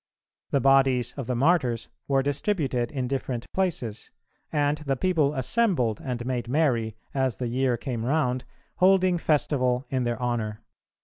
[0.49, 4.09] The bodies of the Martyrs were distributed in different places,
[4.51, 8.43] and the people assembled and made merry, as the year came round,
[8.77, 10.63] holding festival in their honour.